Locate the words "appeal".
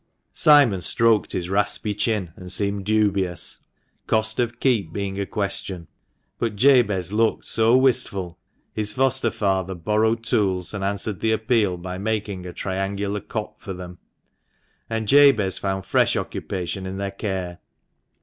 11.31-11.77